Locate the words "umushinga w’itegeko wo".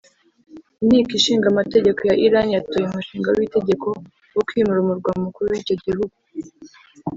2.87-4.41